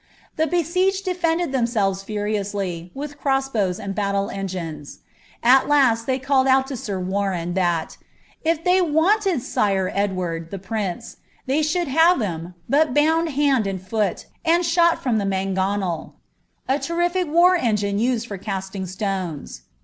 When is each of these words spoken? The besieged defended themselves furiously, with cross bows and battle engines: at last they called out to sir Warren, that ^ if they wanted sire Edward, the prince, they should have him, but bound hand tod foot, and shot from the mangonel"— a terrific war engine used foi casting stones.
The 0.35 0.47
besieged 0.47 1.05
defended 1.05 1.51
themselves 1.51 2.01
furiously, 2.01 2.89
with 2.95 3.19
cross 3.19 3.49
bows 3.49 3.79
and 3.79 3.93
battle 3.93 4.31
engines: 4.31 5.01
at 5.43 5.67
last 5.67 6.07
they 6.07 6.17
called 6.17 6.47
out 6.47 6.65
to 6.69 6.75
sir 6.75 6.99
Warren, 6.99 7.53
that 7.53 7.89
^ 8.01 8.03
if 8.43 8.63
they 8.63 8.81
wanted 8.81 9.43
sire 9.43 9.91
Edward, 9.93 10.49
the 10.49 10.57
prince, 10.57 11.17
they 11.45 11.61
should 11.61 11.87
have 11.87 12.19
him, 12.19 12.55
but 12.67 12.95
bound 12.95 13.29
hand 13.33 13.65
tod 13.65 13.79
foot, 13.79 14.25
and 14.43 14.65
shot 14.65 15.03
from 15.03 15.19
the 15.19 15.23
mangonel"— 15.23 16.15
a 16.67 16.79
terrific 16.79 17.27
war 17.31 17.55
engine 17.55 17.99
used 17.99 18.27
foi 18.27 18.39
casting 18.39 18.87
stones. 18.87 19.61